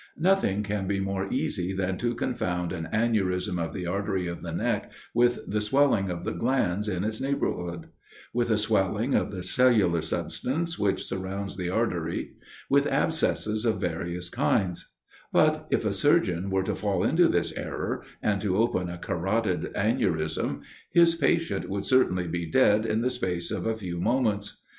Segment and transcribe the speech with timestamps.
[0.17, 4.51] Nothing can be more easy than to confound an aneurism of the artery of the
[4.51, 7.85] neck with the swelling of the glands in its neighborhood:
[8.33, 12.31] with a swelling of the cellular substance which surrounds the artery;
[12.67, 14.91] with abscesses of various kinds;
[15.31, 19.71] but if a surgeon were to fall into this error, and to open a carotid
[19.75, 24.63] aneurism, his patient would certainly be dead in the space of a few moments.